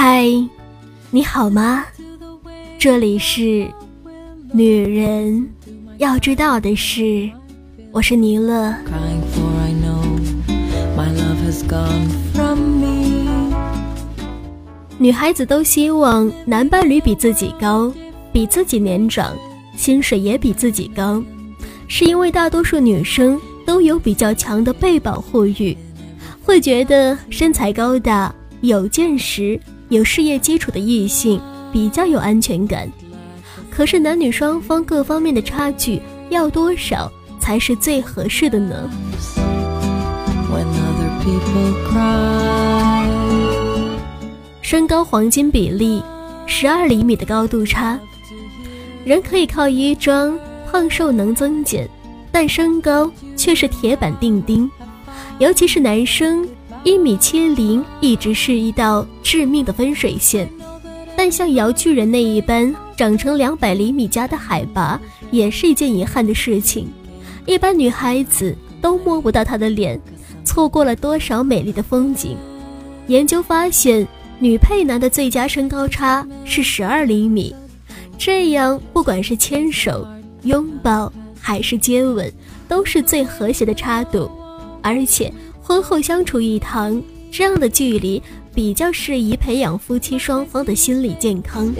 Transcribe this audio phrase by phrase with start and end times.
[0.00, 0.28] 嗨，
[1.10, 1.84] 你好吗？
[2.78, 3.68] 这里是
[4.52, 5.44] 女人
[5.96, 7.28] 要知道的事，
[7.90, 8.72] 我是尼乐。
[14.98, 17.92] 女孩子都希望男伴侣比自己高，
[18.32, 19.36] 比自己年长，
[19.76, 21.20] 薪水也比自己高，
[21.88, 23.36] 是因为大多数女生
[23.66, 25.76] 都有比较强的被保护欲，
[26.44, 31.40] 会觉得身材高大、有见识、有事业基础的异性
[31.72, 32.90] 比较有安全感。
[33.70, 38.90] 可是男女双方各方面的差距要多少才是最合适的呢？
[44.62, 46.02] 身高黄金比例，
[46.46, 47.98] 十二厘米的高度差，
[49.04, 50.38] 人可以靠衣装
[50.70, 51.88] 胖瘦能增减，
[52.30, 54.70] 但身高却是铁板钉钉。
[55.38, 56.46] 尤其是男生，
[56.84, 60.48] 一米七零一直是一道致命的分水线。
[61.16, 66.88] 但像姚巨人那一般长成两百厘米加的海拔，也是一件遗憾的事情。
[67.46, 70.00] 一般女孩子都摸不到他的脸，
[70.44, 72.36] 错过了多少美丽的风景。
[73.06, 74.06] 研究发现。
[74.40, 77.52] 女配男的最佳身高差是十二厘米，
[78.16, 80.06] 这样不管是牵手、
[80.44, 82.32] 拥抱还是接吻，
[82.68, 84.30] 都是最和谐的差度。
[84.80, 85.32] 而且
[85.68, 86.98] 婚后相处一堂，
[87.30, 88.22] 这样的距离
[88.54, 91.70] 比较适宜培养夫妻双方的心理健康。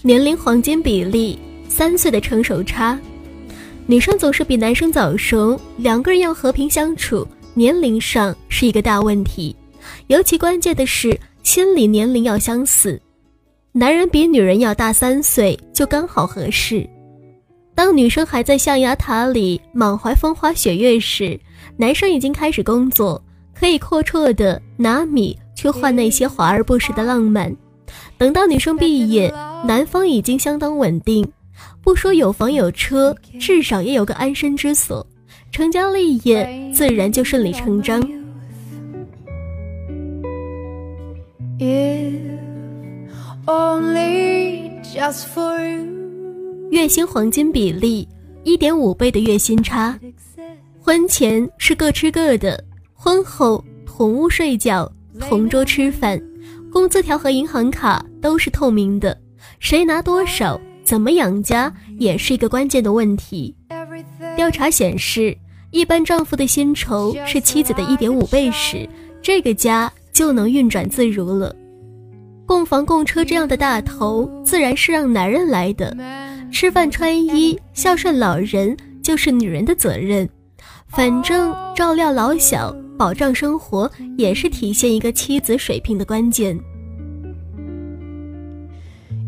[0.00, 2.98] 年龄黄金比例，三岁的成熟差。
[3.84, 9.54] 女生总是比男生早熟，两个人要和平相处，年龄上是一个大问题。
[10.06, 12.98] 尤其关键的是心理年龄要相似，
[13.74, 16.86] 男人比女人要大三岁就刚好合适。
[17.74, 21.40] 当女生还在象牙塔里满怀风花雪月时，
[21.78, 23.22] 男生已经开始工作，
[23.54, 27.50] 可以阔绰的拿米去换那些华而不实的浪漫。
[28.18, 29.32] 等到女生毕业，
[29.66, 31.26] 男方已经相当稳定。
[31.82, 35.06] 不说有房有车，至少也有个安身之所，
[35.50, 38.06] 成家立业自然就顺理成章。
[46.70, 48.08] 月薪黄金比例
[48.44, 49.98] 一点五倍的月薪差，
[50.80, 52.62] 婚前是各吃各的，
[52.94, 54.90] 婚后同屋睡觉、
[55.20, 56.20] 同桌吃饭，
[56.72, 59.16] 工资条和银行卡都是透明的，
[59.58, 60.60] 谁拿多少。
[60.84, 63.54] 怎么养家也是一个关键的问题。
[64.34, 65.36] 调查显示，
[65.70, 68.88] 一般丈夫的薪酬是妻子的一点五倍时，
[69.22, 71.54] 这个家就能运转自如了。
[72.52, 75.96] 供房供车这样的大头，自然是让男人来的。
[76.52, 80.28] 吃饭穿衣、孝顺老人，就是女人的责任。
[80.86, 86.54] 反正照料老小、保障生活，也是体现一个妻子水平的关键。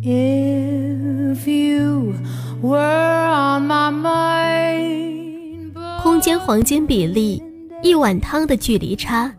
[0.03, 2.13] If you
[2.61, 7.43] were on my mind 空间黄金比例，
[7.83, 9.35] 一碗汤的距离差。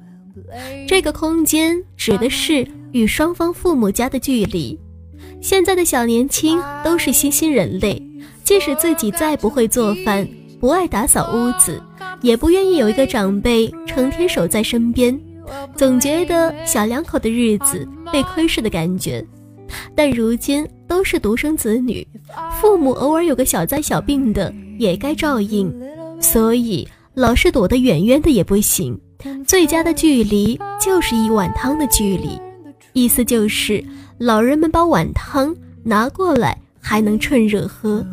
[0.87, 4.79] 这个空间指的是与双方父母家的距离。
[5.41, 8.01] 现在的小年轻都是新兴人类，
[8.45, 10.25] 即使自己再不会做饭，
[10.61, 11.81] 不爱打扫屋子，
[12.21, 15.19] 也不愿意有一个长辈成天守在身边，
[15.75, 19.23] 总觉得小两口的日子被窥视的感觉。
[19.93, 22.07] 但如今都是独生子女，
[22.61, 25.69] 父母偶尔有个小灾小病的也该照应，
[26.21, 28.97] 所以老是躲得远远的也不行。
[29.45, 32.39] 最佳的距离就是一碗汤的距离，
[32.95, 33.83] 意思就是
[34.17, 38.03] 老人们把碗汤拿过来还能趁热喝。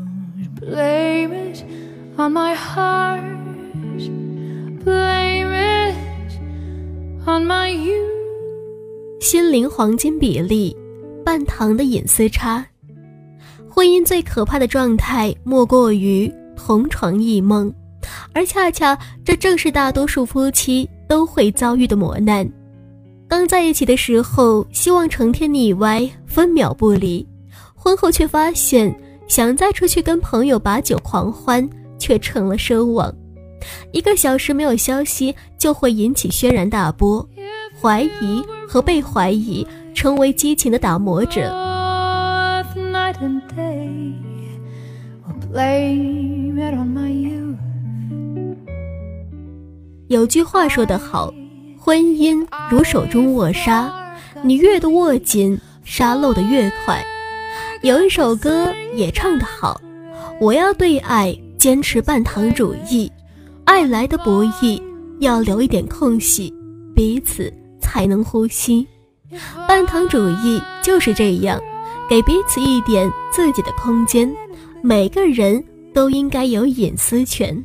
[9.20, 10.76] 心灵黄金比例。
[11.24, 12.66] 半糖的隐私差，
[13.68, 17.72] 婚姻最可怕的状态莫过于同床异梦，
[18.34, 22.44] 而恰恰这正是大多数夫妻都会遭遇的磨难。
[23.32, 27.26] 刚在一起的时候，希望成天腻歪，分秒不离；
[27.74, 28.94] 婚后却发现，
[29.26, 31.66] 想再出去跟朋友把酒狂欢，
[31.98, 33.10] 却成了奢望。
[33.90, 37.26] 一个小时没有消息，就会引起轩然大波，
[37.80, 39.66] 怀疑和被怀疑。
[39.94, 41.40] 成为激情的打磨者。
[50.08, 51.32] 有句话说得好，
[51.84, 53.92] 婚姻如手中握沙
[54.40, 57.04] 你越的握紧沙漏的越快。
[57.82, 59.80] 有一首歌也唱得好
[60.40, 63.10] 我要对爱坚持半糖主义
[63.64, 64.80] 爱来的不易
[65.18, 66.54] 要留一点空隙
[66.94, 68.86] 彼此才能呼吸。
[69.66, 71.60] 半糖主义就是这样
[72.08, 74.32] 给彼此一点自己的空间
[74.82, 75.60] 每个人
[75.92, 77.60] 都应该有隐私权。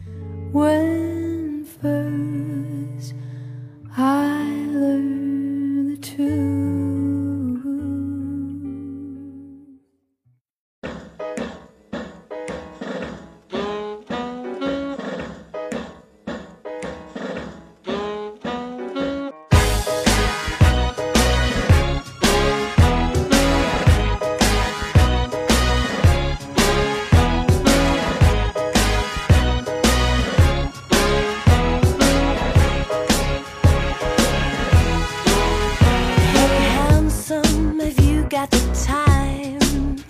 [38.27, 40.03] I've got the time.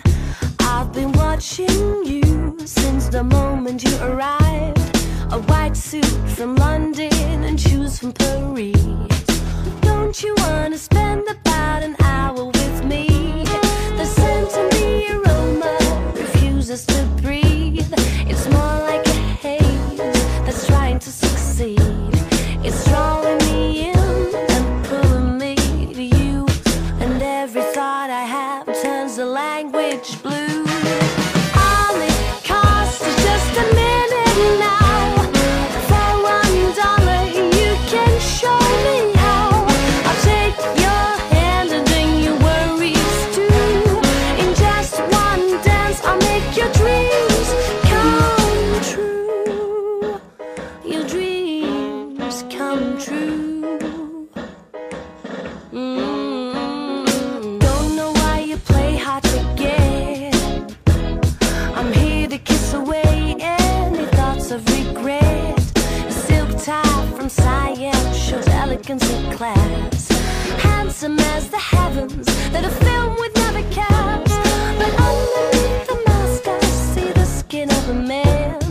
[0.62, 4.80] I've been watching you since the moment you arrived.
[5.30, 8.74] A white suit from London and shoes from Paris.
[9.82, 12.57] Don't you wanna spend about an hour?
[68.78, 70.08] applicants in class.
[70.62, 74.30] Handsome as the heavens that a film would never cast.
[74.78, 76.60] But underneath the mask, I
[76.94, 78.62] see the skin of a man.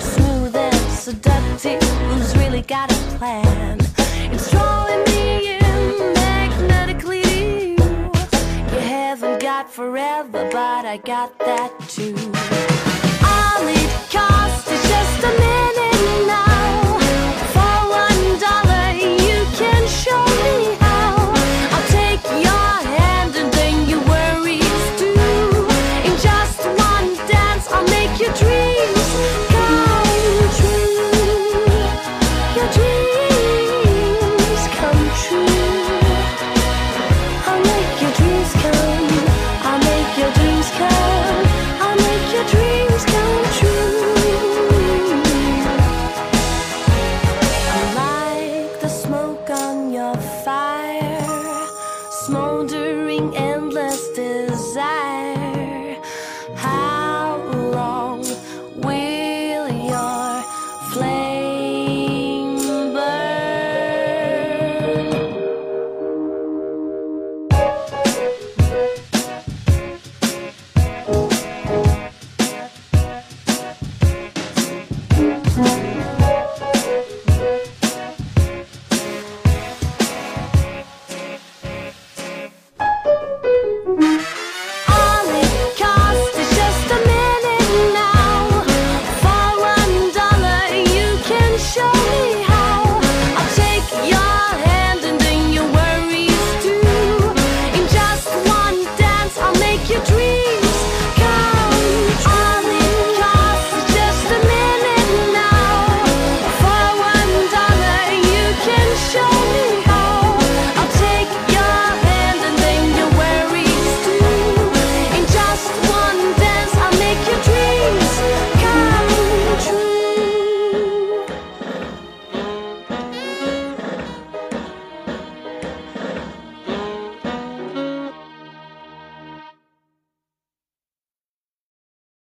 [0.00, 3.78] Smooth and seductive, who's really got a plan.
[4.34, 7.76] It's drawing me in magnetically.
[8.72, 12.16] You haven't got forever, but I got that too.
[13.32, 15.81] All it costs is just a minute.